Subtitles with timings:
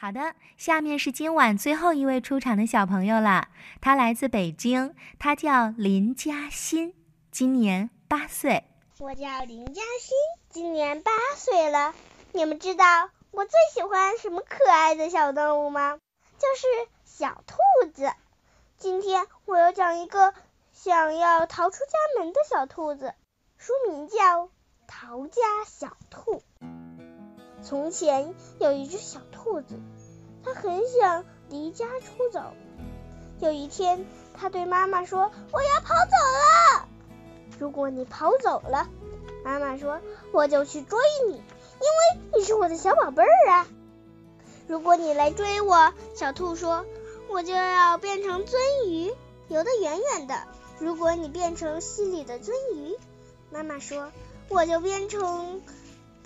[0.00, 3.48] 好的，下面是今晚最后一位出场的小朋友了。
[3.80, 6.94] 他来自北京，他叫林嘉欣，
[7.32, 8.62] 今年八岁。
[9.00, 10.16] 我叫林嘉欣，
[10.50, 11.96] 今年八岁了。
[12.30, 15.98] 你们知道我最喜欢什么可爱的小动物吗？
[16.38, 18.12] 就是小兔子。
[18.76, 20.32] 今天我要讲一个
[20.72, 23.14] 想要逃出家门的小兔子，
[23.56, 24.44] 书名叫
[24.86, 26.36] 《逃家小兔》。
[27.68, 29.74] 从前有一只小兔子，
[30.42, 32.54] 它很想离家出走。
[33.40, 36.88] 有一天，它对妈妈说：“我要跑走了。”
[37.60, 38.88] 如果你跑走了，
[39.44, 40.00] 妈妈说
[40.32, 43.68] ：“我就去追你，因为你是我的小宝贝儿啊。”
[44.66, 46.86] 如果你来追我，小兔说
[47.28, 48.56] ：“我就要变成鳟
[48.88, 49.12] 鱼，
[49.48, 50.34] 游得远远的。”
[50.80, 52.96] 如果你变成溪里的鳟鱼，
[53.50, 54.10] 妈妈说
[54.48, 55.60] ：“我就变成……”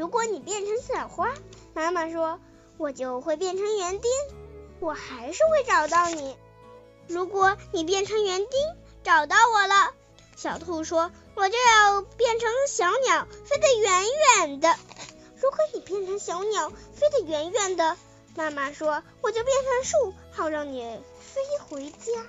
[0.00, 1.34] 如果你变成小花，
[1.74, 2.40] 妈妈说，
[2.78, 4.10] 我就会变成园丁，
[4.80, 6.38] 我还是会找到你。
[7.06, 8.58] 如果你变成园丁，
[9.02, 9.92] 找到我了，
[10.36, 14.06] 小兔说，我就要变成小鸟，飞得远
[14.38, 14.74] 远的。
[15.36, 17.98] 如果你变成小鸟，飞得远远的，
[18.36, 22.24] 妈妈说，我就变成树，好让你飞回家。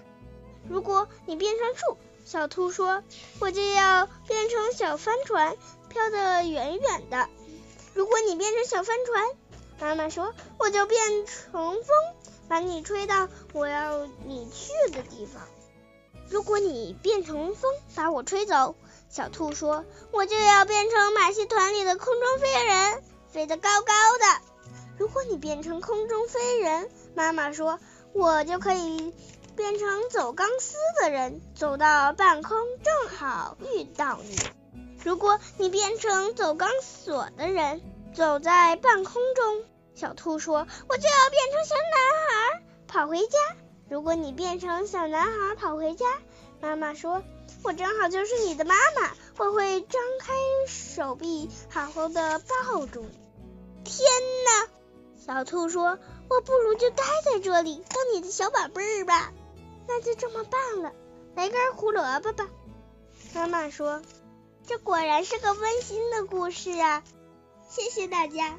[0.68, 3.02] 如果你变成树，小兔说，
[3.40, 5.56] 我就要变成小帆船，
[5.88, 7.30] 飘得远远的。
[7.94, 9.26] 如果你变成小帆船，
[9.80, 11.84] 妈妈说我就变成风，
[12.48, 15.42] 把你吹到我要你去的地方。
[16.30, 18.76] 如果你变成风，把我吹走，
[19.10, 24.42] 小兔说我就要变成马戏团里的空中飞人，飞得高高的。
[24.98, 27.80] 如果你变成空中飞人，妈妈说
[28.14, 29.14] 我就可以
[29.56, 34.38] 变成走钢丝的人，走到半空正好遇到你。
[35.04, 37.82] 如果你变成走钢索的人，
[38.14, 39.64] 走在半空中，
[39.96, 41.94] 小兔说：“我就要变成小男
[42.28, 43.38] 孩，跑回家。”
[43.90, 46.06] 如果你变成小男孩跑回家，
[46.62, 47.24] 妈妈说
[47.64, 50.34] ：“我正好就是你的妈妈，我会张开
[50.68, 53.20] 手臂，好好的抱住你。”
[53.84, 54.08] 天
[54.46, 54.68] 哪！
[55.26, 55.98] 小兔说
[56.30, 59.34] ：“我不如就待在这里，当你的小宝贝儿吧。”
[59.88, 60.92] 那就这么办了，
[61.36, 62.48] 来根胡萝卜吧。
[63.34, 64.00] 妈妈说。
[64.72, 67.04] 这果然是个温馨的故事啊！
[67.68, 68.58] 谢谢大家。